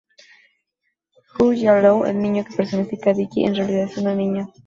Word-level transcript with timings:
Xu 1.31 1.45
Jiao, 1.59 2.05
el 2.07 2.19
niño 2.23 2.43
que 2.47 2.57
personifica 2.57 3.11
a 3.11 3.13
Dicky, 3.13 3.43
es 3.43 3.49
en 3.49 3.55
realidad 3.57 3.97
una 3.97 4.15
niña. 4.15 4.47